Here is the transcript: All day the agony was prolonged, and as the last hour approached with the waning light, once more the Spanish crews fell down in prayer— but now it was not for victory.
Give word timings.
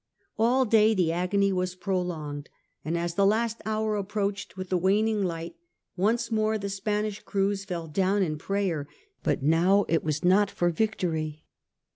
All 0.39 0.65
day 0.65 0.95
the 0.95 1.11
agony 1.11 1.53
was 1.53 1.75
prolonged, 1.75 2.49
and 2.83 2.97
as 2.97 3.13
the 3.13 3.23
last 3.23 3.61
hour 3.67 3.95
approached 3.95 4.57
with 4.57 4.69
the 4.69 4.77
waning 4.79 5.21
light, 5.21 5.55
once 5.95 6.31
more 6.31 6.57
the 6.57 6.69
Spanish 6.69 7.19
crews 7.21 7.65
fell 7.65 7.85
down 7.87 8.23
in 8.23 8.39
prayer— 8.39 8.87
but 9.23 9.43
now 9.43 9.85
it 9.87 10.03
was 10.03 10.25
not 10.25 10.49
for 10.49 10.71
victory. 10.71 11.43